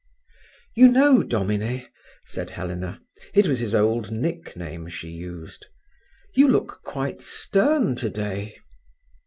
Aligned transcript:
"You 0.73 0.91
know, 0.91 1.21
Domine," 1.21 1.87
said 2.25 2.49
Helena—it 2.49 3.45
was 3.45 3.59
his 3.59 3.75
old 3.75 4.09
nickname 4.11 4.87
she 4.89 5.09
used—"you 5.11 6.47
look 6.47 6.81
quite 6.83 7.21
stern 7.21 7.95
today." 7.95 8.57